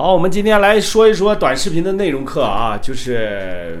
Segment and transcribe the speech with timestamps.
[0.00, 3.78] 好，我们今天来说一说短视频的内容课啊，就是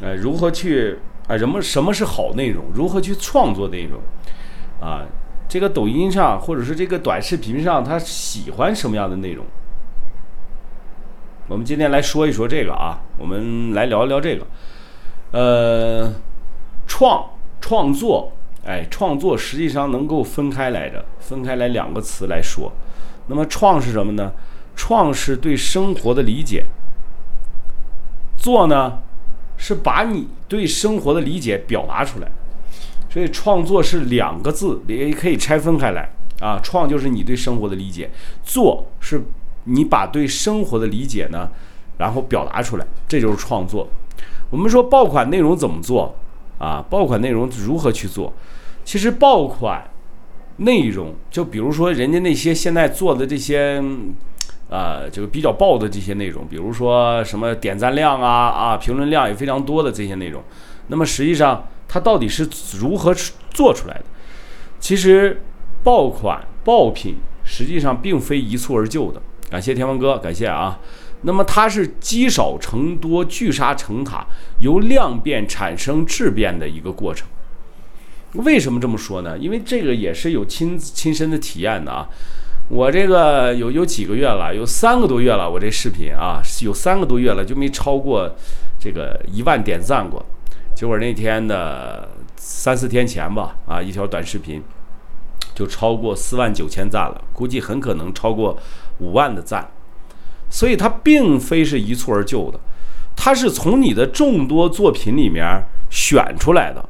[0.00, 4.00] 呃如何去啊什么什么是好内容，如何去创作内容
[4.80, 5.04] 啊，
[5.48, 9.44] 这个抖音上或者是这个短视频上，他喜欢什么样的内容？
[11.48, 14.46] 我们今天来说一说这个啊，我们来聊一聊这个，
[15.32, 16.12] 呃，
[16.86, 17.28] 创
[17.60, 18.30] 创作，
[18.64, 22.72] 哎，创作实际上能够分开来着，分开来两个词来说。
[23.26, 24.30] 那么创是什么呢？
[24.76, 26.66] 创是对生活的理解，
[28.36, 28.98] 做呢
[29.56, 32.28] 是把你对生活的理解表达出来。
[33.08, 36.58] 所以创作是两个字，也可以拆分开来啊。
[36.62, 38.10] 创就是你对生活的理解，
[38.42, 39.22] 做是
[39.64, 41.48] 你把对生活的理解呢，
[41.98, 43.88] 然后表达出来，这就是创作。
[44.50, 46.16] 我们说爆款内容怎么做
[46.58, 46.84] 啊？
[46.90, 48.32] 爆款内容如何去做？
[48.84, 49.88] 其实爆款
[50.56, 53.80] 内容，就比如说人家那些现在做的这些。
[54.70, 60.42] 啊，就比较爆的这些内容，比如说什么点赞量啊啊，评论量也非常多的这些内容，
[60.88, 63.14] 那么实际上它到底是如何
[63.50, 64.04] 做出来的？
[64.80, 65.42] 其实
[65.82, 69.22] 爆款爆品实际上并非一蹴而就的。
[69.50, 70.78] 感谢天王哥，感谢啊。
[71.22, 74.26] 那么它是积少成多、聚沙成塔，
[74.60, 77.28] 由量变产生质变的一个过程。
[78.32, 79.38] 为什么这么说呢？
[79.38, 82.08] 因为这个也是有亲亲身的体验的啊。
[82.68, 85.48] 我这个有有几个月了，有三个多月了。
[85.48, 88.30] 我这视频啊，有三个多月了，就没超过
[88.80, 90.24] 这个一万点赞过。
[90.74, 94.62] 结果那天的三四天前吧，啊，一条短视频
[95.54, 98.58] 就超过四万九千赞了，估计很可能超过
[98.98, 99.68] 五万的赞。
[100.50, 102.58] 所以它并非是一蹴而就的，
[103.14, 105.44] 它是从你的众多作品里面
[105.90, 106.84] 选出来的，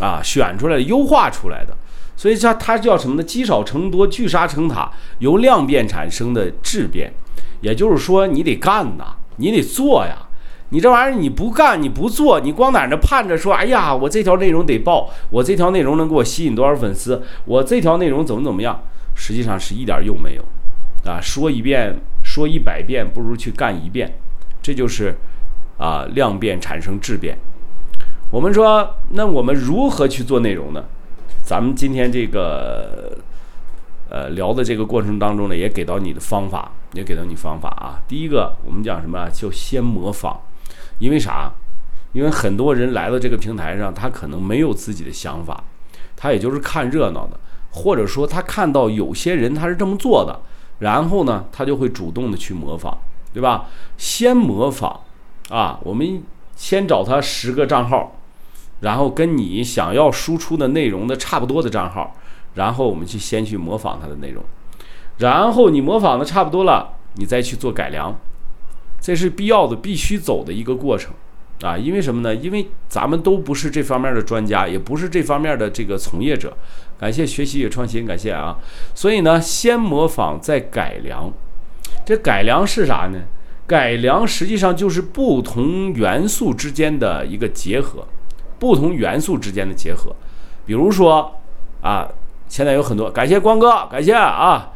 [0.00, 1.76] 啊，选出来的、优化出来的。
[2.22, 3.22] 所以它它叫什么呢？
[3.24, 7.12] 积少成多，聚沙成塔，由量变产生的质变。
[7.62, 10.16] 也就是说，你得干呐，你得做呀。
[10.68, 18.80] 你这玩意儿你不干，你不做，你光在那盼着说，哎呀，我这条内容得爆，我这条内容能给我吸引多少粉丝，我这条内容怎么怎么样？
[19.16, 20.44] 实际上是一点用没有
[21.04, 21.20] 啊！
[21.20, 24.16] 说一遍，说一百遍，不如去干一遍。
[24.62, 25.12] 这就是
[25.76, 27.36] 啊，量变产生质变。
[28.30, 30.84] 我们说，那我们如何去做内容呢？
[31.44, 33.18] 咱们今天这个
[34.08, 38.00] 呃聊的这个过程当中呢，也给到你的方法，也给到你方法啊。
[38.06, 39.28] 第一个，我们讲什么？
[39.30, 40.36] 就先模仿，
[40.98, 41.52] 因为啥？
[42.12, 45.64] 因为很多人来到这个平台上，他可能没有自己的想法，
[46.14, 50.40] 他也就是看热闹的，或者说他看到有些人他是这么做的，
[50.78, 52.96] 然后呢，他就会主动的去模仿，
[53.32, 53.66] 对吧？
[53.96, 55.00] 先模仿
[55.48, 56.22] 啊，我们
[56.54, 58.16] 先找他十个账号。
[58.82, 62.14] 然后跟你想要输出的内容的差不多的账号，
[62.54, 64.44] 然后我们去先去模仿它的内容，
[65.18, 68.14] 然后你模仿的差不多了，你再去做改良，
[69.00, 71.12] 这是必要的、必须走的一个过程
[71.62, 71.78] 啊！
[71.78, 72.34] 因为什么呢？
[72.34, 76.56] 因为咱们都不是这方面的专家，也不是这方面的这个从业者。
[76.98, 78.56] 感谢学习与创新，感谢啊！
[78.94, 81.32] 所以呢，先模仿再改良。
[82.04, 83.20] 这改良是啥呢？
[83.66, 88.06] 改良实际上就是不同元素之间的一个结合。
[88.62, 90.14] 不同元素之间的结合，
[90.64, 91.34] 比如说
[91.80, 92.08] 啊，
[92.46, 94.70] 现在有很多感谢光哥，感谢啊，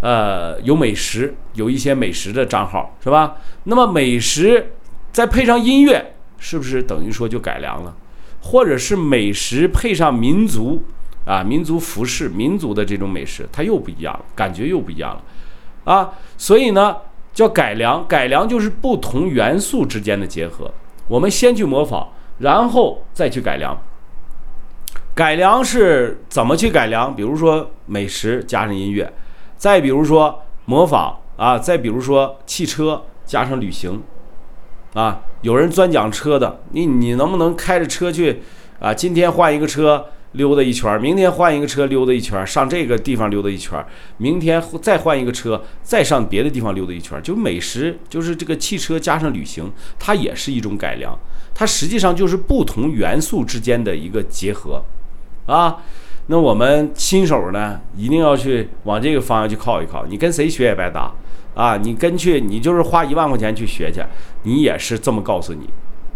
[0.00, 3.36] 呃，有美食，有一些美食的账号是吧？
[3.64, 4.72] 那么美食
[5.12, 7.94] 再配上音乐，是不是等于说就改良了？
[8.40, 10.82] 或者是美食配上民族
[11.26, 15.22] 啊，民族服饰、民族的这种美食，它又不一样了，感觉又不一样了
[15.84, 16.14] 啊！
[16.38, 16.96] 所以呢，
[17.34, 20.72] 叫改良，改良就是不同元素之间的结合。
[21.08, 22.08] 我们先去模仿。
[22.38, 23.76] 然后再去改良，
[25.14, 27.14] 改良是怎么去改良？
[27.14, 29.12] 比如说美食加上音乐，
[29.56, 34.02] 再比如说模仿啊，再比如说汽车加上旅行，
[34.94, 38.42] 啊，有人专讲车的，你你能不能开着车去
[38.78, 38.94] 啊？
[38.94, 43.84] 今天换一个车溜达一圈，明天换一个车溜达一圈，上这个地方溜达一圈，
[44.18, 51.18] 明天再换一个车，再上别的地方溜达一圈，就美食就是这个汽车加上旅行，它也是一种改良。
[51.58, 54.80] 它实际上就是不同元素之间的一个结合，
[55.44, 55.78] 啊，
[56.28, 60.06] 那我们新手呢，一定要去往这个方向去靠一靠。
[60.06, 61.12] 你跟谁学也白搭，
[61.56, 64.00] 啊，你跟去，你就是花一万块钱去学去，
[64.44, 65.68] 你也是这么告诉你，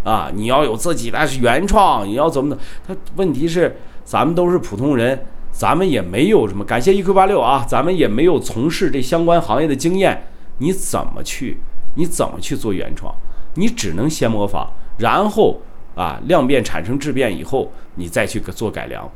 [0.04, 2.62] 啊，你要有自己的原创，你要怎么的？
[2.86, 6.64] 他问题是，咱们都是普通人，咱们也没有什么。
[6.64, 10.28] 感谢一 Q 八六啊，咱们也没有从事这相关行业的经验，
[10.58, 11.58] 你怎么去？
[11.96, 13.12] 你怎么去做原创？
[13.54, 14.70] 你只能先模仿。
[14.98, 15.60] 然后
[15.94, 19.10] 啊，量变产生质变以后，你再去做改良。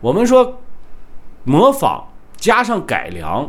[0.00, 0.58] 我们说
[1.44, 3.48] 模仿加上改良，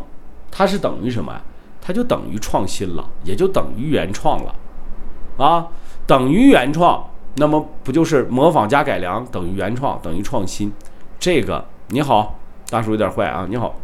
[0.52, 1.42] 它是等于什么？
[1.82, 4.56] 它就等于创新了，也就等于原创了，
[5.38, 5.68] 啊，
[6.06, 10.72] 等于原创，那么不就是模仿加改良等于原创等于创新？
[11.20, 12.38] 这个你好，
[12.70, 13.76] 大叔有点坏啊，你好。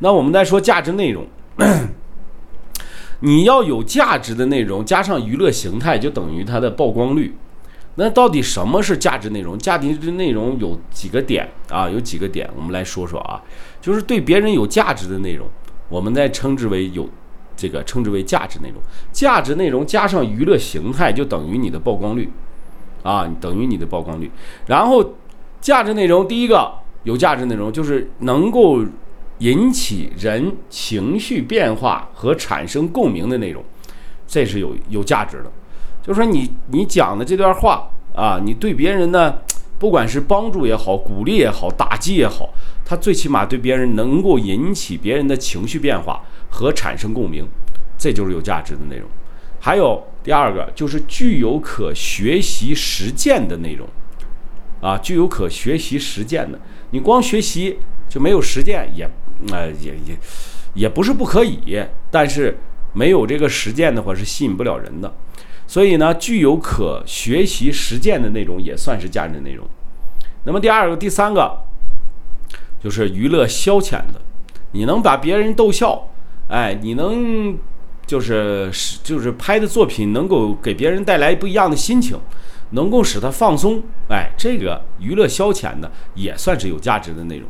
[0.00, 1.24] 那我们再说价值内容，
[3.24, 7.34] 你要有价值的内容加上娱乐形态，就等于它的曝光率。
[7.94, 9.56] 那到底什么是价值内容？
[9.58, 11.88] 价值内容有几个点啊？
[11.88, 13.40] 有几个点，我们来说说啊。
[13.80, 15.48] 就是对别人有价值的内容，
[15.88, 17.08] 我们再称之为有
[17.56, 18.78] 这个称之为价值内容。
[19.10, 22.30] 价值内容加上娱乐形态，就等于你的曝光率
[23.02, 24.30] 啊，等于你的曝光率。
[24.66, 25.14] 然后
[25.62, 26.70] 价值内容第一个
[27.04, 28.84] 有价值内容，就是能够
[29.38, 33.62] 引起人情绪变化和产生共鸣的内容，
[34.26, 35.50] 这是有有价值的。
[36.02, 39.38] 就是说，你你讲的这段话啊，你对别人呢，
[39.78, 42.54] 不管是帮助也好，鼓励也好，打击也好，
[42.84, 47.46] 他最起码对别人能够引起别人的情绪变化和产生共鸣，
[47.98, 49.08] 这就是有价值的内容。
[49.58, 53.88] 还有第二个，就是具有可学习实践的内容
[54.82, 56.60] 啊，具有可学习实践的。
[56.90, 57.78] 你光学习
[58.08, 59.08] 就没有实践，也
[59.50, 60.18] 呃也也
[60.74, 62.58] 也不是不可以，但是
[62.92, 65.12] 没有这个实践的话，是吸引不了人的。
[65.66, 69.66] 所以呢，具有可学习实践的内容也算是价值内容。
[70.44, 71.58] 那么第二个、第三个
[72.82, 74.20] 就是娱乐消遣的，
[74.72, 76.10] 你能把别人逗笑，
[76.48, 77.56] 哎，你能
[78.06, 78.70] 就是
[79.02, 82.20] 就是拍的作品能够给别人带来不一样的心情，
[82.72, 87.48] 能够使他放松，哎，这个娱乐消遣的也算是有价值的内容。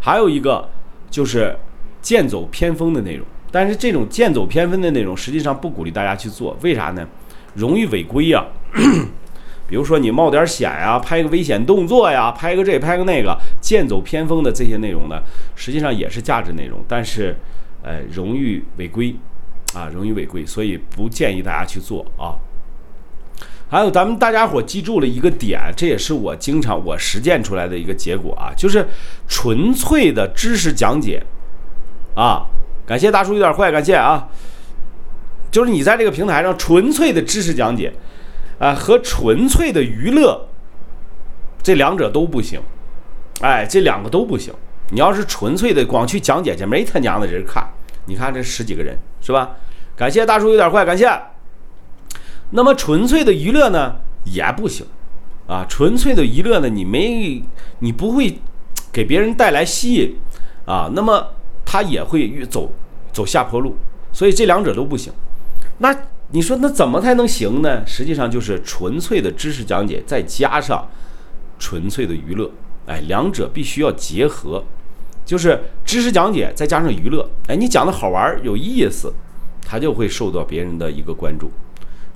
[0.00, 0.68] 还有一个
[1.14, 1.56] 就是
[2.02, 7.06] 剑走偏锋的内容，但是这种剑走偏锋的内容实际上不鼓励大家去做，为啥呢？
[7.54, 8.44] 容易违规呀，
[9.68, 15.22] 比如说你冒点险呀，拍个危险动作呀，拍个这拍个那个，剑走偏锋的这些内容呢，
[15.54, 17.36] 实际上也是价值内容，但是，
[17.84, 19.14] 呃，容易违规，
[19.72, 22.34] 啊，容易违规，所以不建议大家去做啊。
[23.68, 28.86] 还有咱们大家伙记住了一个点，这也是我经常我实践出来的一个结果啊，就是
[29.26, 31.20] 纯粹的知识讲解，
[32.14, 32.46] 啊，
[32.86, 34.28] 感谢大叔有点坏，感谢啊。
[35.50, 37.92] 就是你在这个平台上纯粹的知识讲解，
[38.58, 40.48] 啊，和纯粹的娱乐，
[41.62, 42.60] 这两者都不行，
[43.40, 44.52] 哎，这两个都不行。
[44.90, 47.66] 你要是纯粹的光去讲解去，没他娘的人看。
[48.06, 49.50] 你看这十几个人是吧？
[49.96, 51.08] 感谢大叔有点坏，感谢。
[52.56, 53.96] 那么纯粹的娱乐呢？
[54.26, 54.86] 也不行，
[55.48, 57.42] 啊，纯粹的娱乐呢你没
[57.80, 58.38] 你不会
[58.92, 60.16] 给别人带来吸引，
[60.64, 61.34] 啊，那么
[61.64, 62.72] 他也会走
[63.12, 63.76] 走下坡路，
[64.12, 65.12] 所以这两者都不行。
[65.78, 65.94] 那
[66.30, 67.84] 你说那怎么才能行呢？
[67.84, 70.88] 实际上就是纯粹的知识讲解，再加上
[71.58, 72.48] 纯粹的娱乐，
[72.86, 74.62] 哎，两者必须要结合，
[75.26, 79.12] 就是知识讲解再加上娱乐，哎，你讲的好玩有意思，
[79.66, 81.50] 他就会受到别人的一个关注。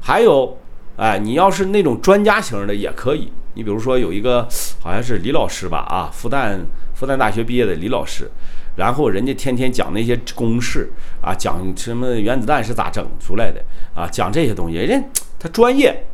[0.00, 0.58] 还有，
[0.96, 4.48] 哎，你要是那种专家型的也可以，你比如说有一个
[4.80, 6.58] 好像是李老师吧，啊，复旦
[6.94, 8.30] 复旦大学毕业的李老师。
[8.76, 10.88] 然后人家天天讲那些公式
[11.20, 13.60] 啊，讲什么原子弹是咋整出来的
[13.92, 16.04] 啊，讲这些东西，人家他专业，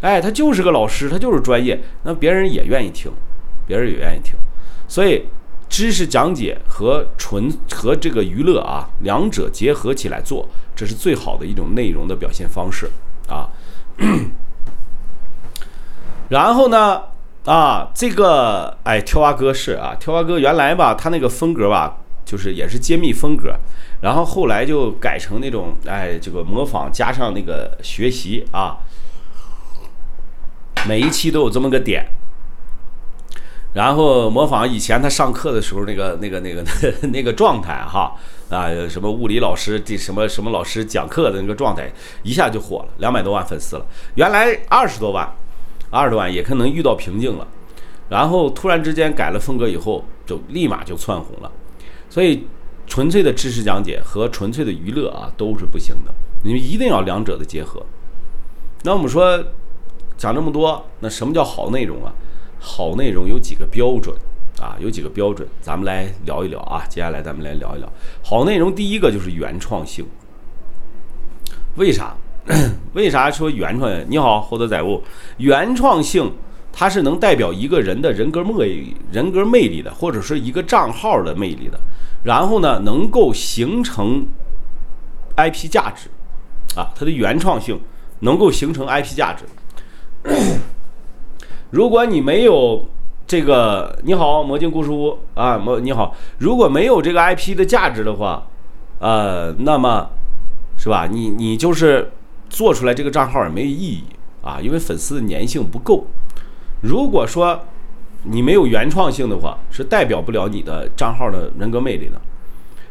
[0.00, 3.12] 哎，他就是个老师，他就是专业，那别人也愿意听，
[3.66, 4.34] 别人也愿意听，
[4.88, 5.26] 所以
[5.68, 12.90] 知识讲解和纯和这个娱乐啊，两者结合起来做，这是最好的一种内容的表现方式
[13.28, 13.48] 啊。
[16.28, 17.02] 然后呢？
[17.44, 21.98] 啊，这个哎，跳蛙哥是啊，跳蛙哥原来吧，他那个风格吧。
[22.26, 23.54] 就是也是揭秘风格，
[24.00, 28.78] 然后后来就改成那种哎，这个模仿加上那个学习啊，
[30.88, 32.04] 每一期都有这么个点，
[33.76, 36.64] 然后模仿以前他上课的时候那个那个那个
[37.12, 38.16] 那个状态哈
[38.48, 41.92] 啊，什么物理老师这什么什么老师讲课的那个状态，
[42.22, 45.30] 一下就火了，两百多万粉丝了，原来二十多万，
[45.90, 47.46] 二十多万也可能遇到瓶颈了，
[48.08, 51.52] 然后突然之间改了风格以后，就立马就窜红了。
[52.08, 52.46] 所以，
[52.86, 56.14] 纯粹的知识讲解和纯粹的娱乐啊都是不行的，
[56.44, 57.84] 你们一定要两者的结合。
[58.84, 59.44] 那我们说
[60.16, 62.14] 讲这么多，那什么叫好内容啊？
[62.68, 64.12] 好内容有几个标准
[64.60, 64.74] 啊？
[64.80, 66.84] 有几个标准，咱们来聊一聊啊。
[66.88, 67.88] 接下来咱们来聊一聊
[68.24, 68.74] 好内容。
[68.74, 70.04] 第一个就是原创性。
[71.76, 72.16] 为啥？
[72.94, 74.10] 为啥说原创？
[74.10, 75.00] 你好，获得载物。
[75.36, 76.32] 原创性。
[76.78, 81.80] 它是能代表一个人的人格魅力、人格魅力的，或者是一个账号的魅力的。
[82.22, 84.26] 然后呢，能够形成
[85.38, 86.10] IP 价值，
[86.78, 87.80] 啊，它的原创性
[88.20, 89.46] 能够形成 IP 价值。
[91.76, 92.86] 如果你没有
[93.26, 98.46] 这个，你好，魔镜故事屋啊，魔你好，如果没有这个 IP 的价值的话，
[98.98, 100.08] 呃，那么
[100.78, 101.06] 是吧？
[101.06, 102.10] 你你就是
[102.48, 104.04] 做出来这个账号也没有意义
[104.40, 106.06] 啊，因为粉丝的粘性不够。
[106.80, 107.60] 如果说
[108.22, 112.18] 你没有原创性的话，是代表不了你的账号的人格魅力的。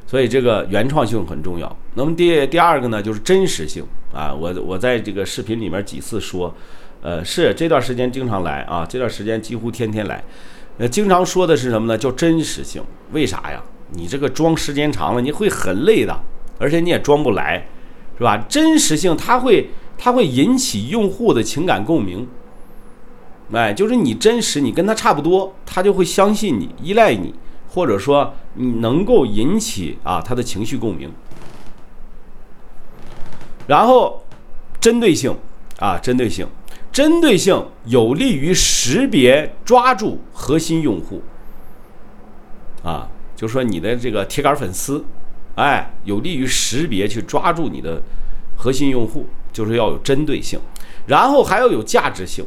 [0.06, 1.76] 所以这个原创性很重要。
[1.96, 4.32] 那么第第二个呢，就是真实性啊。
[4.32, 6.54] 我我在这个视频里面几次说，
[7.06, 10.24] 呃，是这段时间经常来啊，这段时间几乎天天来。
[10.80, 11.96] 呃，经常说的是什么呢？
[11.96, 12.84] 叫真实性。
[13.12, 13.62] 为啥呀？
[13.92, 16.20] 你这个装时间长了，你会很累的，
[16.58, 17.68] 而且你也装不来，
[18.18, 18.44] 是吧？
[18.50, 19.70] 真实性它会
[20.00, 22.28] 它会引起用户的情感共鸣。
[23.54, 27.36] 哎，就是你真实，你跟他差不多，他就会相信你，依赖你，
[27.70, 31.12] 或者说你能够引起啊他的情绪共鸣。
[33.68, 34.24] 然后，
[34.82, 35.38] 针对性
[35.80, 36.48] 啊，针对性，
[36.96, 41.22] 针对性有利于识别抓住核心用户。
[42.84, 45.04] 啊，就说你的这个铁杆粉丝，
[45.56, 48.02] 哎，有利于识别去抓住你的
[48.56, 50.58] 核心用户，就是要有针对性，
[51.08, 52.46] 然后还要有价值性。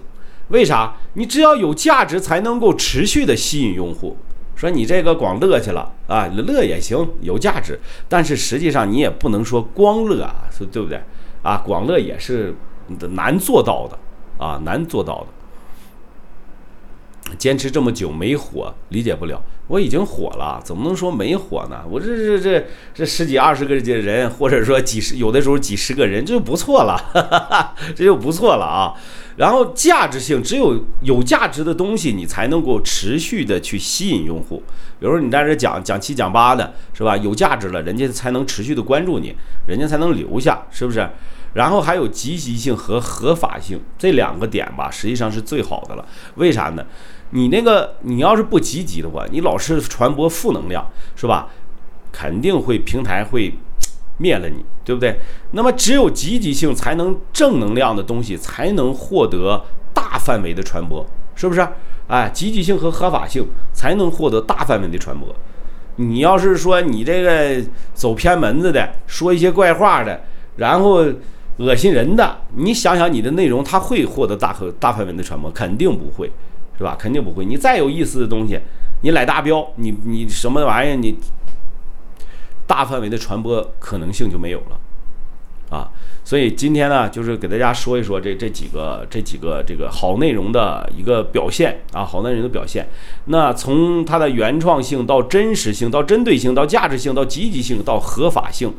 [0.49, 0.97] 为啥？
[1.13, 4.17] 你只要有价值，才能够持续的吸引用户。
[4.57, 7.79] 说你这个光乐去了啊，乐也行，有价值。
[8.09, 10.99] 但是实际上你也不能说光乐啊，说对不对？
[11.43, 12.55] 啊，广乐也是
[13.11, 13.99] 难做到的
[14.39, 15.27] 啊，难做到的。
[17.37, 19.43] 坚持这么久没火，理解不了。
[19.67, 21.85] 我已经火了，怎么能说没火呢？
[21.87, 26.97] 我这这这这十几二十个人，或者说几十，有的时候几十个人，这就不错了，
[27.95, 28.95] 这就不错了啊。
[29.37, 34.63] 然后价值性，只有有价值的东西，你才能够持续的去吸引用户。
[34.99, 37.15] 比如说你在这讲讲七讲八的，是吧？
[37.19, 39.35] 有价值了，人家才能持续的关注你，
[39.67, 41.07] 人家才能留下，是不是？
[41.55, 46.07] 然后还有积极性和合法性这两个点吧，实际上是最好的了。
[46.37, 46.85] 为啥呢？
[47.31, 51.49] 你那个你要是不积极的话，你老是传播负能量，是吧？
[52.11, 53.53] 肯定会平台会
[54.17, 55.21] 灭了你，对不对？
[55.53, 59.63] 那么只有积极性才能正能量的东西才能获得
[59.93, 61.67] 大范围的传播，是不是？
[62.07, 65.29] 哎，积极性和合法性才能获得大范围的传播。
[65.97, 67.63] 你要是说你这个
[67.93, 70.23] 走偏门子的，说一些怪话的，
[70.57, 71.05] 然后
[71.59, 75.51] 恶心人的，你想想你的内容，它会获得大和大范围的传播？
[75.51, 76.31] 肯定不会。
[76.77, 76.95] 是吧？
[76.97, 77.45] 肯定不会。
[77.45, 78.57] 你再有意思的东西，
[79.03, 81.17] 你来大标，你你什么玩意儿，你
[82.69, 85.91] 大范围的传播可能性就没有了啊。
[86.23, 92.89] 所以今天呢，就是给大家说一说这这几个这几个这个好内容的一个表现啊，好内容的表现。
[93.25, 98.73] 那从它的原创性到真实性，到针对性，到价值性，到积极性，到合法性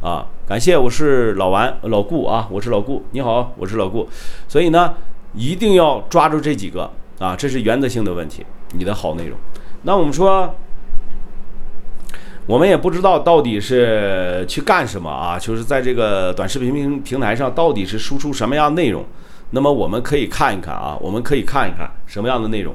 [0.00, 0.26] 啊。
[0.46, 4.08] 感谢，我是老王老顾啊，我是老顾，你好，我是老顾。
[4.48, 4.94] 所以呢，
[5.34, 6.90] 一定要抓住这几个。
[7.20, 9.36] 啊，这是原则性的问题，你的好内容。
[9.82, 10.54] 那我们说，
[12.46, 19.04] 我们也不知道到底是去干什么啊，就是在这个短视频平平台上，到底是输出什么样内容。
[19.50, 22.74] 那么我们可以看一看啊，我们可以看一看什么样的内容。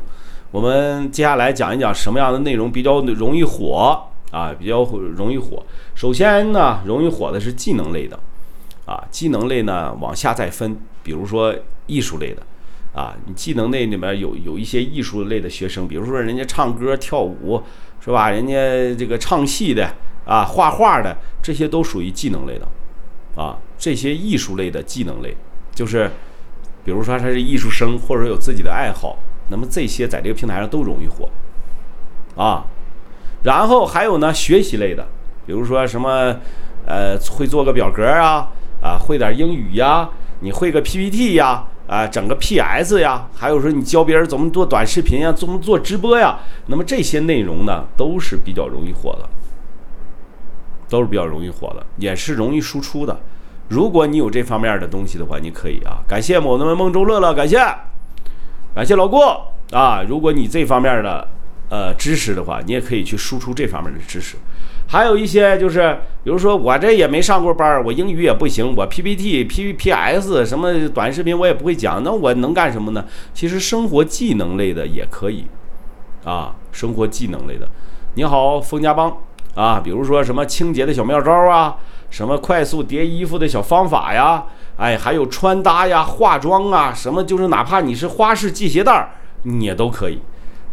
[0.51, 3.99] 我们接下来讲一讲什么样的内容比较容易火
[4.35, 5.63] 啊，比较容易火。
[5.95, 8.19] 首先呢，容易火的是技能类的，
[8.85, 11.55] 啊，技能类呢往下再分，比如说
[11.87, 12.43] 艺术类的。
[12.93, 17.61] 啊，你技能类里面有有一些艺术类的学生，比如说人家唱歌跳舞，
[17.99, 18.29] 是吧？
[18.29, 18.53] 人家
[18.95, 19.85] 这个唱戏的
[20.25, 22.65] 啊，画画的，这些都属于技能类的，
[23.35, 25.35] 啊，这些艺术类的技能类，
[25.73, 26.09] 就是，
[26.85, 29.17] 比如说他是艺术生，或者有自己的爱好，
[29.49, 31.29] 那么这些在这个平台上都容易火，
[32.41, 32.65] 啊，
[33.45, 35.07] 然后还有呢，学习类的，
[35.45, 36.35] 比如说什么，
[36.85, 38.49] 呃，会做个表格啊，
[38.81, 40.09] 啊，会点英语呀，
[40.41, 41.67] 你会个 PPT 呀。
[41.87, 49.29] 啊，整个 PS 呀，还有说你教别人怎么做短视频呀，怎么做直播呀，那么这些内容呢，都是比较容易火的，
[50.89, 53.15] 都是比较容易火的，也是容易输出的。
[53.67, 57.57] 如果你有这方面的东西的话，你可以啊，感谢某们梦中乐乐，感谢，
[58.73, 60.01] 感谢老郭啊。
[60.09, 61.27] 如果你这方面的
[61.69, 64.35] 呃知识的话，你也可以去输出这方面的知识。
[64.87, 73.03] 还有一些就是，比如说我这也没上过班儿，我英语也不行，我 PPT、P P S 什么短视频我也不会讲，那我能干什么呢？
[73.33, 75.45] 其实生活技能类的也可以，
[76.23, 77.67] 啊，生活技能类的。
[78.13, 79.17] 你好，风家帮
[79.55, 81.77] 啊，比如说什么清洁的小妙招啊，
[82.11, 84.45] 什么快速叠衣服的小方法呀，
[84.77, 89.09] 哎，还有穿搭呀、化妆啊，什么就是哪怕你是花式系鞋带儿，
[89.41, 90.19] 你也都可以，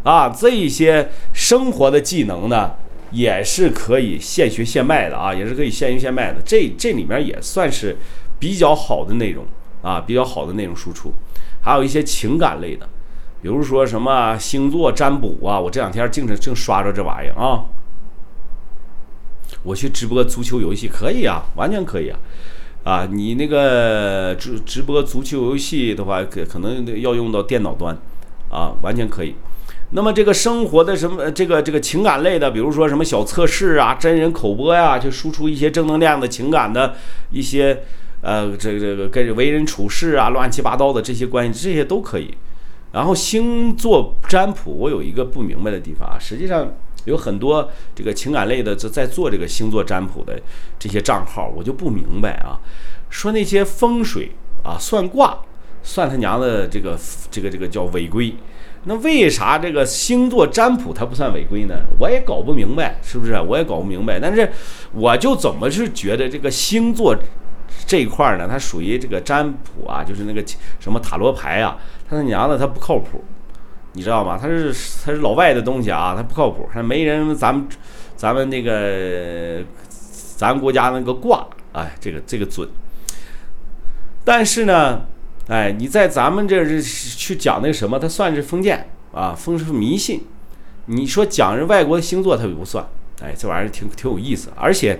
[0.04, 2.72] 啊，这一些生活的技能呢。
[3.12, 6.40] 也是可以现学现卖的啊，也是可以现学现卖的。
[6.46, 7.94] 这这里面也算是
[8.38, 9.44] 比较好的内容
[9.82, 11.12] 啊，比较好的内容输出。
[11.60, 12.88] 还有一些情感类的，
[13.42, 17.66] 比如说什么星座占卜啊，我这两天净是净刷着这玩意儿啊。
[19.62, 22.18] 我去直播足球游戏可以啊，完全可以啊。
[22.82, 27.94] 啊，你那个直直播足球游戏的话，可可能要用到电脑端，
[28.48, 29.34] 啊，完全可以。
[29.92, 36.94] 那么这个生活的什么，这个这个情感类的，比如说什么小测试啊、真人口播呀，就输出一些正能量的情感的
[37.30, 37.82] 一些，
[38.22, 42.34] 呃，这个这个跟为人处事啊、乱七八糟的这些关系，这些都可以。
[42.92, 46.72] 然后星座占卜，我有一个不明白的地方啊，实际上。
[47.04, 50.40] 有很多这个情感类的在在做这个星座占卜的
[50.78, 52.54] 这些账号，我就不明白啊，
[53.10, 54.30] 说那些风水
[54.62, 55.36] 啊、算卦、
[55.82, 56.96] 算他娘的这个
[57.28, 58.32] 这个这个叫违规，
[58.84, 61.74] 那为啥这个星座占卜它不算违规呢？
[61.98, 63.40] 我也搞不明白，是不是？
[63.40, 64.18] 我也搞不明白。
[64.18, 64.50] 但是
[64.92, 67.16] 我就怎么是觉得这个星座
[67.86, 70.42] 这一块呢，它属于这个占卜啊，就是那个
[70.80, 73.22] 什么塔罗牌啊，他他娘的它不靠谱。
[73.94, 74.38] 你知道吗？
[74.40, 74.72] 他是
[75.04, 77.68] 他是老外的东西啊，他不靠谱，还没人咱们
[78.16, 79.62] 咱们那个
[80.34, 82.66] 咱国家那个卦，哎，这个这个准。
[84.24, 85.02] 但是呢，
[85.52, 90.24] 哎，你在咱们这是去讲那什么，它算是封建啊，封是迷信。
[90.86, 92.82] 你说讲人外国的星座，它也不算。
[93.20, 94.98] 哎，这玩意儿挺挺有意思，而且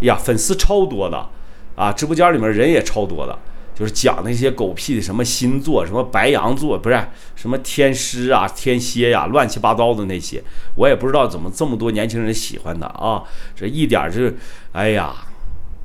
[0.00, 1.26] 呀，粉丝超多的
[1.74, 3.38] 啊，直播间里面人也超多的。
[3.74, 7.02] 就是讲那些狗屁的什么星座，什么白羊座，不是
[7.34, 10.44] 什么天狮啊、天蝎呀，乱七八糟的那些，
[10.76, 13.24] 我也不知道怎么这么多年轻人喜欢他啊！
[13.56, 14.36] 这一点是，
[14.72, 15.14] 哎呀，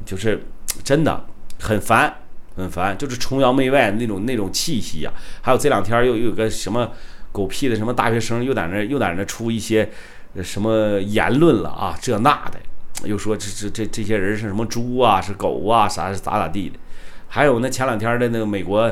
[0.06, 0.44] 就是
[0.84, 1.26] 真的
[1.62, 2.14] 很烦，
[2.60, 5.12] 很烦，就是崇洋媚外那种那种气息呀。
[5.42, 6.92] 还有这两天又又有个什么
[7.32, 9.90] 狗屁的什么大学生又在那又在那出一些
[10.44, 12.60] 什么言论了啊，这那的，
[13.08, 16.78] 又说这这这这些人是什么猪啊，是狗啊，啥是咋咋地的。
[17.28, 18.92] 还有那前两天的那个美国，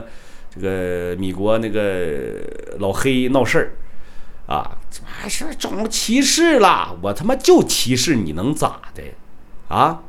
[0.53, 2.39] 这个米国那个
[2.79, 6.95] 老黑闹事儿，啊，还是种族歧视了？
[7.01, 9.03] 我他妈就歧视你能咋的？
[9.67, 10.03] 啊，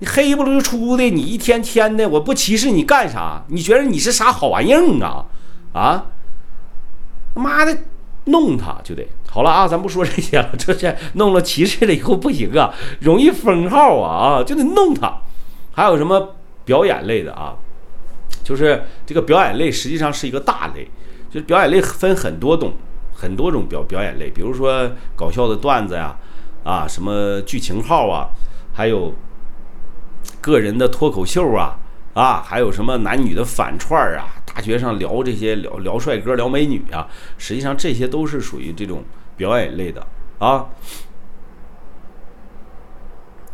[0.00, 3.44] 你黑不溜出的，你一天天的，我不歧视你干啥？
[3.48, 5.24] 你觉得你是啥好玩意儿啊？
[5.72, 6.06] 啊，
[7.34, 7.78] 他妈的，
[8.24, 9.68] 弄他就得好了啊！
[9.68, 15.20] 咱不说这些了，这些弄了歧视了以后不行啊，容易封号啊啊，就得弄他。
[15.72, 16.36] 还有什么？
[16.62, 17.56] 表演类的啊，
[18.44, 20.88] 就是这个表演类实际上是一个大类，
[21.28, 22.74] 就是表演类分很多种，
[23.12, 26.14] 很多种表表演类，比如说搞笑的段子呀，
[26.62, 28.28] 啊，什么剧情号啊，
[28.72, 29.12] 还有
[30.40, 31.78] 个人的脱口秀啊，
[32.14, 37.06] 啊，还有什么男女的反串啊，大学上聊这些聊聊帅哥聊美女啊，
[37.38, 39.04] 实际上这些都是属于这种
[39.36, 40.06] 表演类的
[40.38, 40.66] 啊。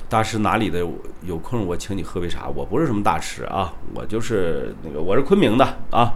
[0.09, 0.87] 大师哪里的？
[1.23, 2.49] 有空我请你喝杯茶。
[2.49, 6.15] 我不是什么大师啊，我就是那个我是昆明的啊。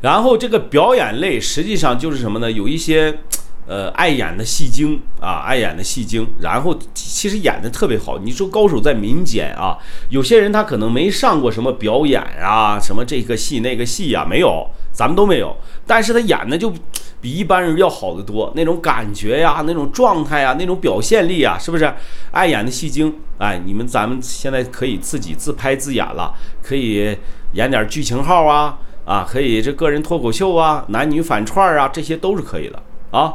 [0.00, 2.52] 然后这个表演类实际上就是什么呢？
[2.52, 3.18] 有一些
[3.66, 8.18] 呃爱演的戏精啊，爱演的戏精，然后其实演的特别好。
[8.18, 9.76] 你说高手在民间啊，
[10.08, 15.56] 有些人他可能没上过什么表演啊，什么这个戏那个戏呀，没有，咱们都没有。
[15.86, 16.72] 但是他演的就。
[17.18, 21.92] 比一般人要好得多，那种感觉呀，那种状态呀，那种表现力啊，是不是？
[22.30, 27.16] 爱演的戏精，哎，你们咱们现在可以自己自拍自演了，可以
[27.54, 33.34] 演点剧情号啊，啊，可以这个人脱口秀啊，男女反串啊，这些都是可以的啊。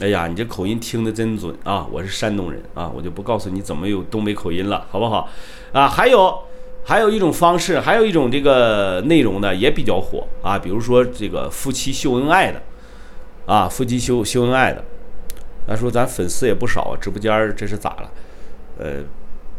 [0.00, 1.86] 哎呀，你这口音听得真准啊！
[1.90, 5.28] 我是山东人啊，我就不告诉你怎么有东北口音了，好不好？
[5.72, 6.42] 啊，还有。
[6.88, 10.56] 还有一种方式，还有一种这个内容呢，也比较火啊。
[10.56, 12.62] 比如说这个夫妻秀恩爱的，
[13.44, 14.84] 啊，夫妻秀秀恩爱的。
[15.66, 18.10] 他说咱粉丝也不少，直播间这是咋了？
[18.78, 19.02] 呃，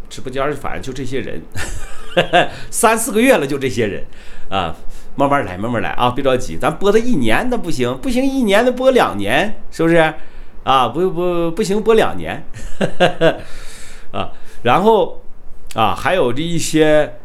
[0.07, 1.41] 直播间反正就这些人，
[2.71, 4.05] 三四个月了就这些人
[4.49, 4.73] 啊，
[5.17, 10.13] 慢慢来，慢慢来啊，别着急，咱播它一年那不行，不行一年的播两年，是不是？
[10.63, 12.47] 啊，不不不行，播两年，
[14.13, 14.31] 啊，
[14.63, 15.21] 然后。
[15.75, 17.19] 啊，还有这一些，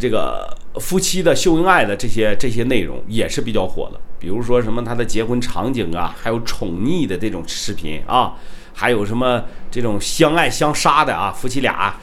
[0.00, 0.48] 这个
[0.80, 4.00] 夫妻的秀恩爱的这些这些内容也是比较火的。
[4.18, 8.34] 比如说什么他的结婚场景啊，还有宠溺的这种视频啊，
[8.74, 11.94] 还有什么这种相爱相杀的啊，夫妻俩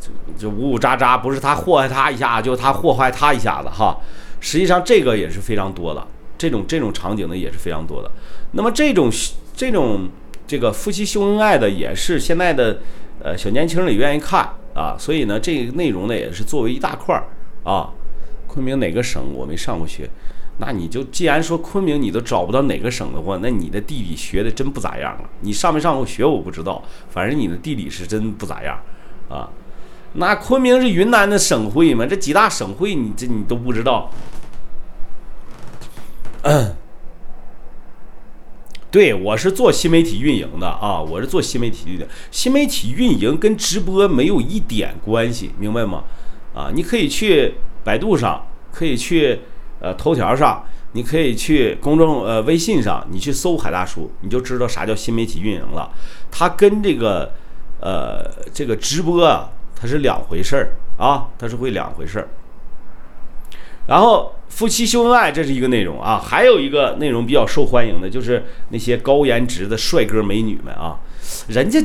[0.00, 3.96] 就就呜呜喳喳，不是他祸害他一下，就他祸害他一下子哈。
[4.46, 6.06] 实际上这个也是非常多的，
[6.38, 8.08] 这种这种场景呢也是非常多的。
[8.52, 9.10] 那么这种
[9.56, 10.08] 这种
[10.46, 12.78] 这个夫妻秀恩爱的也是现在的
[13.20, 14.48] 呃小年轻人也愿意看。
[14.76, 17.24] 啊，所以呢，这个内容呢也是作为一大块儿
[17.64, 17.88] 啊。
[18.46, 20.06] 昆明哪个省我没上过学，
[20.58, 25.30] 那你就既然说昆明你都找不到哪个省的话，那你的地理学的真不咋样了。
[25.40, 28.78] 你上没上过学我不知道，反正你的地理是真不咋样
[29.30, 29.48] 啊。
[30.12, 32.04] 那昆明是云南的省会吗？
[32.04, 34.10] 这几大省会你这你都不知道？
[38.88, 46.04] 对我是做新媒体运营的啊，我是做新媒体的，新媒体运营跟直播没有一点关系，明白吗？
[46.54, 49.40] 啊，你可以去百度上，可以去
[49.80, 55.90] 呃头条上，你可以去公众呃微信上，你去搜海大叔，你就知道啥叫新媒体运营了。
[56.30, 57.32] 它跟这个
[57.80, 62.28] 呃这个直播啊，它是两回事儿啊，它是会两回事儿。
[63.86, 70.98] 然后夫妻秀恩爱，这是一个内容啊，还有一个内容比较受欢迎的，就是那些高颜值的帅哥美女们啊，
[71.48, 71.80] 人家，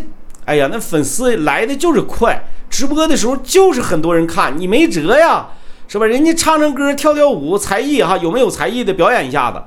[0.45, 5.49] 哎呀，那粉丝来的就是快，直播的时候就是很多人看，你没辙呀，
[5.87, 6.05] 是吧？
[6.05, 9.61] 人家唱唱歌、跳跳舞，才艺哈，有没有才艺的表演一下子，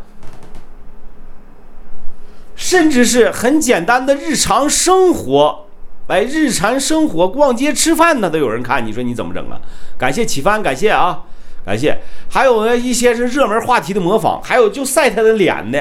[2.56, 5.66] 甚至是很简单的日常生活，
[6.08, 9.60] 哎，日常生活逛街吃饭呢都有人看，你说你怎么整啊？
[9.98, 11.22] 感谢启帆，感谢啊。
[11.64, 11.98] 感谢，
[12.28, 15.78] 还有呢一些是热门话题的模仿，还有就晒他的脸的，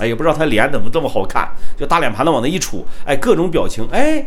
[0.00, 4.26] 哎也不知道他脸怎么这么好看，就大脸盘子往那一杵，哎，各种表情，哎，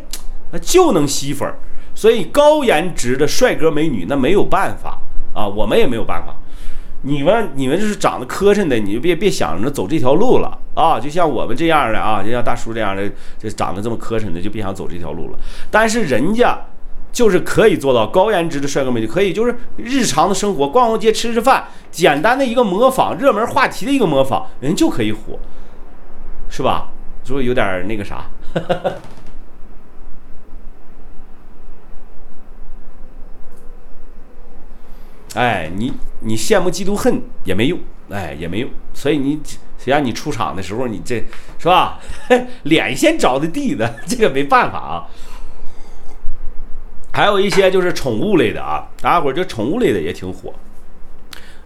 [0.51, 1.59] 那就能吸粉儿。
[1.93, 4.97] 所以高颜值的帅哥美女那没有办法
[5.33, 6.33] 啊，我们也没有办法。
[7.01, 10.97] 你们你们就是长得磕碜的，你就别别想着走这条路了啊。
[10.97, 13.03] 就像我们这样的啊，就像大叔这样的，
[13.37, 15.37] 就长得这么磕碜的，就别想走这条路了。
[15.69, 16.57] 但是人家。
[17.13, 25.37] 就是可以做到高颜值的帅哥美女，可以就是日常的生活，逛逛街、吃吃饭，简单的一个模仿热门话题的一个模仿，人就可以火，
[26.49, 26.89] 是吧？
[27.23, 28.25] 就是有点那个啥？
[35.35, 39.39] 哎，你你羡慕嫉妒恨也没用，哎也没用，所以你
[39.77, 41.23] 谁让你出场的时候，你这
[41.59, 41.99] 是吧？
[42.63, 45.07] 脸先着的地的，这个没办法啊。
[47.13, 50.51] 还有一些就是宠物类的啊，大家伙儿这宠物类的也挺火，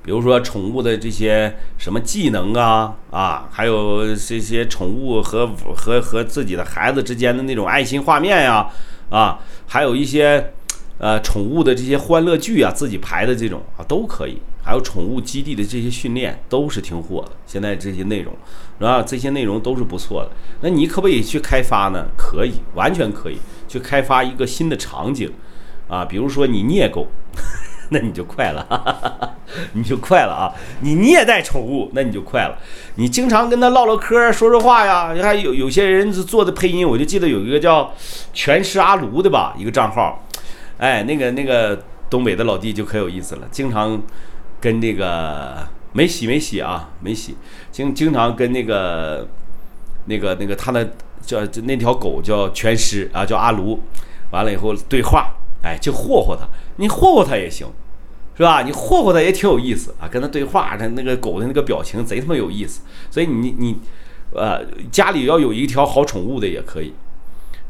[0.03, 8.67] 比如说宠物的这些什么技能啊啊，还有这些宠物和和和自己的孩子之间的那种爱心画面呀
[9.09, 10.53] 啊，还有一些
[10.97, 17.31] 呃宠物的这些欢乐剧啊，自己排的这种啊都可以，还有宠物基地的这些训练都是挺火的。
[17.45, 18.33] 现在这些内容
[18.79, 20.31] 啊，这些内容都是不错的。
[20.59, 22.05] 那你可不可以去开发呢？
[22.17, 23.37] 可以，完全可以。
[23.67, 25.31] 去开发一个新的场景，
[25.87, 27.07] 啊，比如说你虐狗，
[27.89, 29.35] 那你就快了，
[29.73, 30.53] 你就快了啊！
[30.81, 32.57] 你虐待宠物，那你就快了。
[32.95, 35.13] 你经常跟他唠唠嗑、说说话呀。
[35.13, 37.93] 你看有有些人做的配音，我就记得有一个叫
[38.33, 40.21] 全是阿卢的吧，一个账号，
[40.77, 44.01] 哎，那个那个东北的老弟就可有意思了，经常
[44.59, 47.37] 跟这个没洗没洗啊，没洗，
[47.71, 49.25] 经经常跟那个
[50.05, 50.91] 那个那个他的。
[51.27, 53.77] 叫那条狗叫全尸啊，叫阿卢，
[54.31, 57.67] 完了以后对话，哎，就霍霍它，你霍霍它也行，
[58.37, 58.61] 是吧？
[58.61, 62.81] 你霍霍它也挺有意思啊，跟它对话，它那个狗的那个表情贼他妈有意思。
[63.11, 63.77] 所以你你，
[64.33, 66.93] 呃，家里要有一条好宠物的也可以，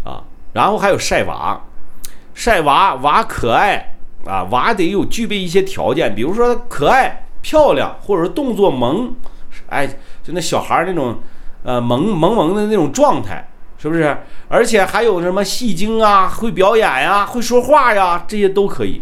[0.04, 1.60] 啊，然后还有晒娃，
[2.36, 9.16] 晒娃娃可爱啊，娃得有具备一些条件，比如说可爱、漂亮，或者说动作萌，
[9.70, 9.88] 哎，
[10.22, 11.18] 就那小孩那种。
[11.68, 13.46] 呃，萌萌萌的那种状态，
[13.78, 14.18] 是不是？
[14.48, 19.02] 而且还有什么戏精啊，会表演呀，会说话呀，这些都可以，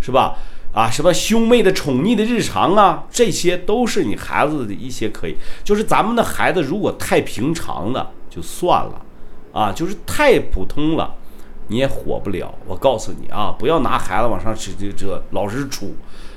[0.00, 0.34] 是吧？
[0.72, 5.36] 啊，什么兄妹的宠溺的日常啊，这些都是你孩子的一些可以。
[5.62, 9.02] 就是咱们的孩子如果太平常了，就算了，
[9.52, 11.14] 啊，就是太普通了，
[11.68, 12.54] 你也火不了。
[12.66, 15.90] 我告诉你啊，不要拿孩子往上这这这老是杵。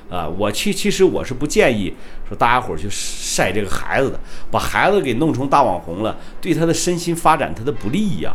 [0.10, 1.94] 啊，我其其实我是不建议
[2.28, 4.20] 说大家伙去晒这个孩子的，
[4.50, 8.34] 把孩子给弄成大网红了，对他的身心发展他的不利呀。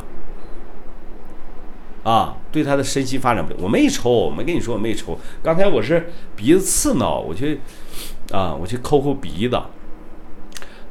[2.05, 3.59] 啊，对他的身心发展不利。
[3.61, 5.19] 我没抽，我没跟你说我没抽。
[5.43, 7.59] 刚才我是鼻子刺挠，我去
[8.31, 9.59] 啊，我去抠抠鼻子。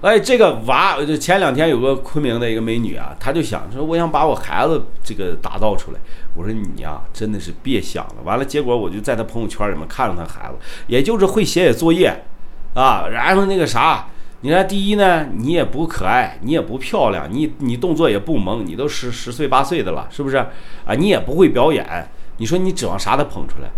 [0.03, 5.99] 哎，这个娃，就前两天有个昆明的一个美女啊，她就想说，我想把我孩子这个打造出来。
[6.35, 8.15] 我说你呀，真的是别想了。
[8.25, 10.55] 完了，结果我就在她朋友圈里面看着她孩子，
[10.87, 12.13] 也就是会写写作业，
[12.73, 14.09] 啊，然后那个啥，
[14.41, 20.35] 你看第一呢，你也不可爱，你也不漂亮，你你动作也不萌，你都十十岁八岁的了，是不是？
[20.35, 23.71] 啊，你也不会表演，你说你指望啥他捧出来？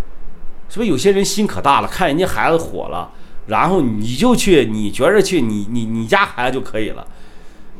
[0.70, 3.12] 是不是有些人心可大了，看人家孩子火了。
[3.48, 7.06] 然后你就去，你觉着去，你你你家孩子就可以了，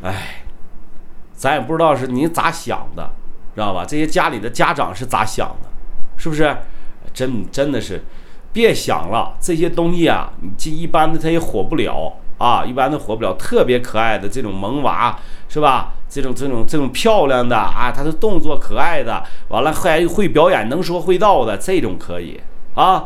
[0.04, 0.44] 哎，
[1.34, 3.10] 咱也不知道是您咋想的，
[3.56, 3.84] 知道吧？
[3.88, 5.70] 这些家里的家长是咋想的，
[6.18, 6.56] 是不是？
[7.14, 8.04] 真真的是，
[8.52, 13.34] 别想了，这些东西啊，你这一般的他也火不了啊，一般的火不了。
[13.36, 15.94] 特别可爱的这种萌娃，是吧？
[16.10, 22.40] 这种这种这种漂亮的啊，他的动作可爱的，完了还会表演、能说会道的这种可以
[22.76, 23.06] 啊，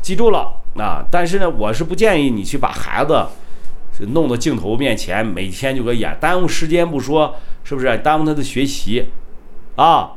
[0.00, 0.54] 记住了。
[0.80, 3.26] 啊，但是呢，我是不建议你去把孩子
[4.12, 7.98] 弄到镜头面前，每天就搁演，耽误时间不说，是不是？
[7.98, 9.06] 耽误他的学习，
[9.76, 10.12] 啊，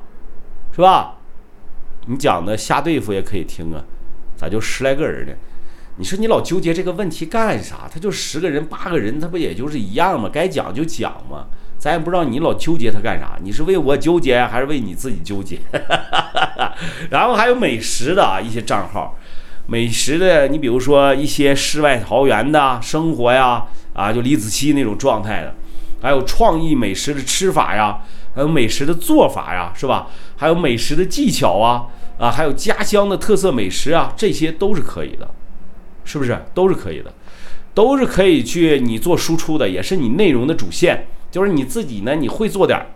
[0.72, 1.16] 是吧？
[2.08, 3.84] 你讲的瞎对付也可以听啊，
[4.36, 5.34] 咋就十来个人呢？
[5.98, 7.90] 你说你老纠结这个问题干啥？
[7.92, 10.30] 他就十个人八个人，他不也就是一样吗？
[10.32, 11.46] 该讲就讲嘛，
[11.78, 13.38] 咱也不知道你老纠结他干啥。
[13.44, 15.60] 你是为我纠结，还是为你自己纠结？
[17.12, 19.16] 然后还有美食的啊，一些账号。
[19.68, 25.56] 美食的，你比如说一些世外桃源的生活呀，啊，就李子柒那种状态的，
[26.02, 28.02] 还有创意美食的吃法呀，
[28.36, 30.08] 还有美食的做法呀，是吧？
[30.36, 35.30] 还有美食的技巧啊，啊，还有家乡的特色美食啊，这些都是可以的，
[36.04, 36.38] 是不是？
[36.54, 37.14] 都是可以的，
[37.74, 42.88] 都是可以去你做输出的，也是你内容的主线，就是你自己呢，你会做点儿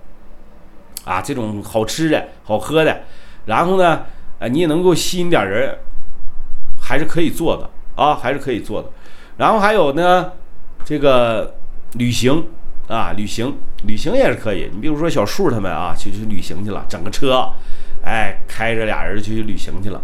[1.06, 3.04] 啊，这种好吃的好喝的，
[3.46, 4.04] 然后呢，
[4.40, 5.78] 啊，你也能够吸引点人。
[6.86, 8.90] 还是可以做的啊，还是可以做的。
[9.38, 10.32] 然后还有呢，
[10.86, 11.56] 这个
[11.94, 12.46] 旅行
[12.88, 14.70] 啊，旅行旅行也是可以。
[14.72, 17.50] 你比如说小树他们啊，去去旅行去了，整个车，
[18.04, 20.00] 哎，开着俩人就去旅行去了。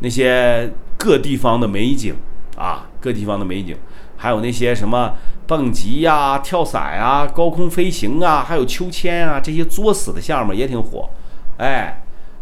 [0.00, 2.14] 那些各地方的美景
[2.56, 3.76] 啊，各地方的美景，
[4.18, 5.14] 还有那些什么
[5.46, 11.08] 蹦极呀、跳伞呀、高空飞行啊，还有秋千啊，这些作死的项目也挺火，
[11.56, 11.99] 哎。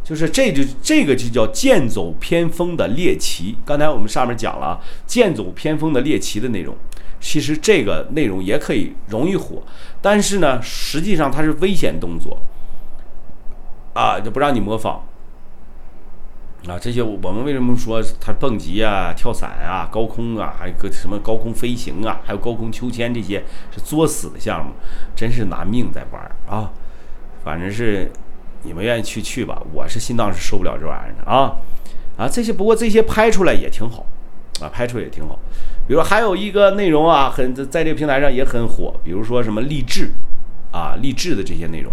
[0.08, 3.58] 就是这就这个就叫剑走偏锋的猎奇。
[3.66, 6.74] 刚才我们上面讲了剑走偏锋的猎奇的内容，
[7.20, 9.62] 其实这个内容也可以容易火，
[10.00, 12.38] 但是呢，实际上它是危险动作
[13.92, 15.04] 啊，就不让你模仿
[16.66, 16.78] 啊。
[16.80, 24.72] 这些我们为什么说它蹦极啊、跳伞啊、高空啊，还有个什么高空飞行啊，还有高空秋千这些是作死的项目，
[25.14, 26.72] 真是拿命在玩啊，
[27.44, 28.10] 反正是。
[28.62, 31.56] 你们愿意去去吧，我是心脏是受不了这玩意儿的啊
[32.16, 32.28] 啊！
[32.28, 34.04] 这些不过这些拍出来也挺好
[34.60, 35.38] 啊，拍出来也挺好。
[35.86, 40.10] 比如还有一个内容啊，很在这个平台上也很火，比如说什么励志
[40.72, 41.92] 啊、励志的这些内容。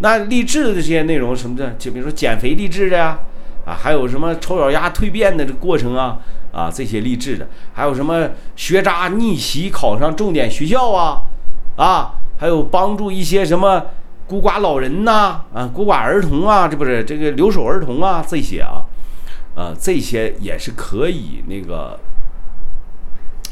[0.00, 3.18] 那励志的这些内容什么的，就比如说减肥励志的呀
[3.64, 6.18] 啊，还有什么丑小鸭蜕变的这过程啊
[6.52, 11.22] 啊，这些励志的，还有什么学渣逆袭考上重点学校啊
[11.76, 13.86] 啊，还有帮助一些什么。
[14.32, 18.80] 孤寡老人呐，啊，孤寡儿童啊，这不是这个留守儿童啊，这些啊，
[19.54, 22.00] 啊，这些也是可以那个，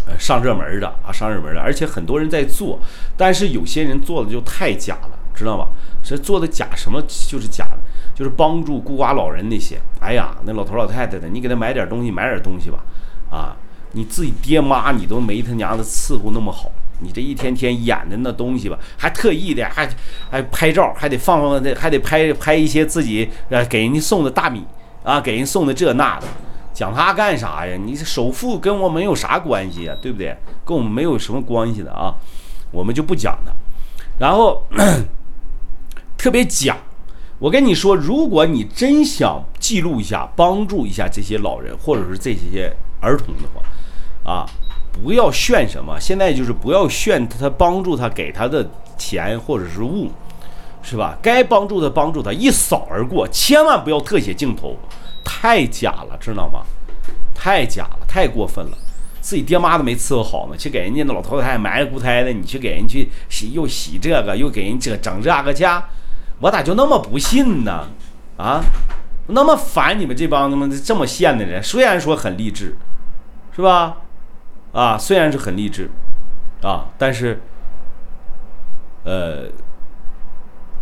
[0.06, 2.80] 呃，上热门的啊，上热门的，而且很多人在做，
[3.14, 5.68] 但是有些人做的就太假了，知道吧？
[6.02, 7.78] 是做的假什么就是假的，
[8.14, 9.78] 就是帮助孤寡老人那些。
[10.00, 12.78] 哎呀，那老头老太太的，你给他买点东西，买点东西吧，
[13.28, 13.54] 啊，
[13.92, 16.70] 你自己爹妈你都没他娘的伺候那么好。
[17.02, 19.88] 你这一天天演的那东西吧，还特意的，还
[20.30, 24.62] 还拍照，还得放放那，还得拍拍一些自己呃给人家送的大米
[25.02, 26.26] 啊，给人送的这那的，
[26.74, 27.74] 讲他干啥呀？
[27.82, 29.96] 你首富跟我们有啥关系呀？
[30.02, 30.36] 对不对？
[30.62, 32.14] 跟我们没有什么关系的啊，
[32.70, 33.52] 我们就不讲的。
[34.18, 34.62] 然后
[36.18, 36.76] 特别讲，
[37.38, 43.62] 我跟你说，如果你真想记录一下，帮助一下这些老人或者是这些儿童的话，
[44.24, 44.46] 啊。
[44.92, 50.10] 不要炫什么，现在就是不要炫他帮助他给他的钱或者是物，
[50.82, 51.16] 是吧？
[51.22, 54.76] 该帮助的帮助他，一扫而过，千万不要特写镜头，
[55.24, 56.62] 太假了，知道吗？
[57.32, 58.76] 太假了，太过分了，
[59.20, 65.82] 自己爹妈都没伺候好呢，去给人家那老头子还埋了骨胎的，你去给人去洗又洗这个，又给人这整这个家，
[66.40, 67.86] 我咋就那么不信呢？
[68.36, 68.60] 啊，
[69.28, 72.76] 那么烦你们这帮他妈这么贱的人，虽然说很励志，
[73.54, 73.96] 是吧？
[74.72, 75.90] 啊，虽然是很励志，
[76.62, 77.40] 啊，但是，
[79.04, 79.48] 呃，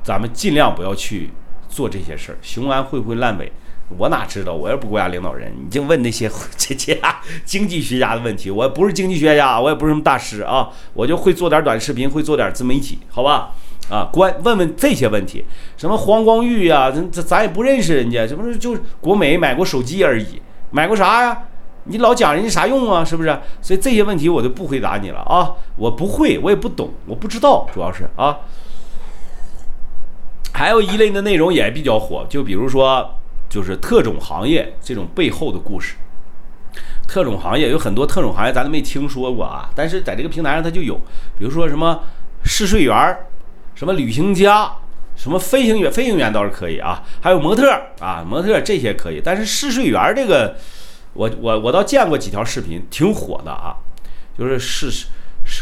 [0.02, 1.30] 咱们尽量不要去
[1.68, 2.38] 做这些事儿。
[2.42, 3.50] 雄安会不会烂尾？
[3.96, 4.52] 我哪知道？
[4.52, 7.00] 我又不国家领导人，你就问那些 这些
[7.46, 8.50] 经济学家的问题。
[8.50, 13.54] 我不是经济学家，我也不是什么大师啊，我就会做点短视频，会做点自媒体，好吧？
[13.88, 15.42] 啊，关问问这些问题，
[15.78, 21.47] 什么黄光裕呀，咱咱咱也不认识人家，这不是就国美买过手机而已，买过啥呀？
[21.90, 23.02] 你老讲人家啥用啊？
[23.02, 23.40] 是不是？
[23.62, 25.54] 所以这些问题我就不回答你了啊！
[25.76, 28.40] 我不会，我也不懂，我不知道，主要是啊。
[30.52, 33.14] 还有一类的内容也比较火，就比如说，
[33.48, 35.96] 就是特种行业这种背后的故事。
[37.06, 40.94] 特种行业有很多特种行业咱都没听说过啊，但是在这个平台上它就有，
[41.38, 42.02] 比如说什么
[42.44, 43.16] 试睡员
[43.74, 44.70] 什么旅行家，
[45.16, 50.54] 什么飞行员，飞行员倒是可以啊，还有模特啊，模特这些可以，但是试睡员这个。
[51.14, 53.74] 我我我倒见过几条视频，挺火的啊，
[54.38, 55.08] 就是试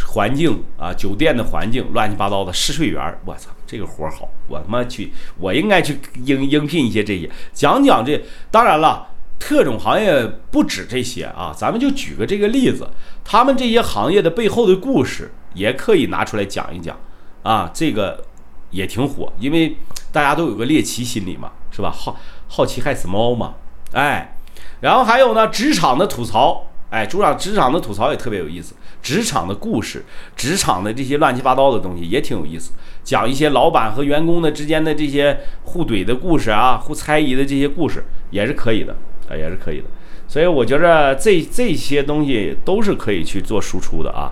[0.09, 8.21] 环境啊，酒店的环境乱七八糟的试睡员，我操，这个活儿好，我他妈去，我应该去应应聘一些这些，讲讲这。
[8.51, 12.89] 当然了，特种行业不止这些啊，咱们就举个这个例子，
[13.25, 16.99] 他们这些行业的背后的故事也可以拿出来讲一讲
[17.43, 18.25] 啊，这个
[18.71, 19.77] 也挺火，因为
[20.11, 21.91] 大家都有个猎奇心理嘛，是吧？
[21.91, 23.55] 好好奇害死猫嘛，
[23.93, 24.36] 哎，
[24.81, 30.05] 然后还有呢，职场的吐槽，哎，组长职场的吐槽也特别有意思，职场的故事，
[30.37, 38.97] 职场的这些乱七八糟的东西也挺有意思，讲一些老板和员工的之间的这些互怼的故事啊，互猜疑的这些故事也是可以的。
[39.29, 39.87] 啊，也是可以的，
[40.29, 44.31] 所以我觉着这这些东西都是可以去做输出的啊，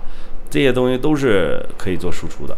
[0.49, 2.55] 这些东西都是可以做输出的。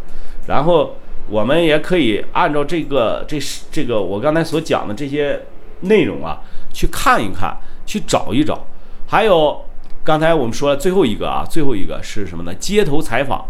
[0.47, 0.97] 然后
[1.31, 5.41] 我们也可以按照这个这是这个我刚才所讲的这些
[5.81, 6.41] 内容啊，
[6.73, 8.65] 去看一看，去找一找。
[9.07, 9.63] 还有
[10.03, 12.53] 刚才我们说了最后一个啊，最后一个是什么呢？
[12.55, 13.45] 街头采访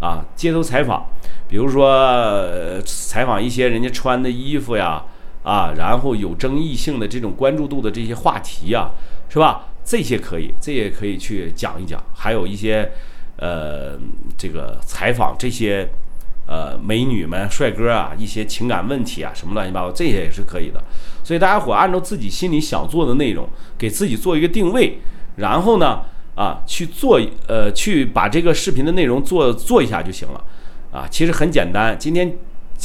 [0.00, 1.06] 啊，街头采访，
[1.48, 5.02] 比如说采访一些人家穿的衣服呀。
[5.44, 8.90] 啊，然后有争议性的这种关注度的这些话题呀，
[9.30, 9.64] 是吧？
[9.82, 12.02] 这些可以，这也可以去讲一讲。
[12.12, 12.90] 还有一些，
[13.36, 13.98] 呃，
[14.36, 15.88] 这个采访这些，
[16.48, 20.82] 呃，美女们、帅哥啊，一些情感问题啊，什么乱七八糟，这些也是可以的。
[21.22, 24.98] 所以大家伙按照自己心里想做的内容，给自己做一个定位，
[25.36, 26.00] 然后呢，
[26.34, 30.42] 啊，去做，呃，去把这个视频的内容做做一下就行了。
[30.90, 31.94] 啊，其实很简单。
[31.98, 32.36] 今天。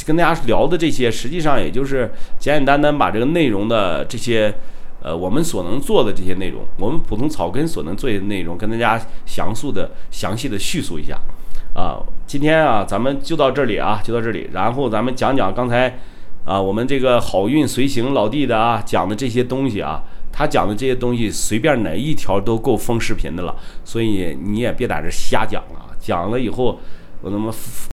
[0.04, 4.52] 跟大家聊的这些，实际上也就是简简单单把这个内容的这些，
[5.00, 11.16] 呃，我们所能做的这些内容，我们普通草根所能做的内容，跟大家详述的、详细的叙述一下。
[11.74, 14.48] 啊，今天啊，咱们就到这里啊，就到这里。
[14.52, 15.98] 然后咱们讲讲刚才
[16.44, 23.54] 啊，我们这个好运随行老弟的啊讲的这些东西啊，他讲的这些东西，随便哪一条都够封视频的了。
[23.84, 26.78] 所以你也别在这瞎讲了，讲了以后
[27.20, 27.52] 我他妈。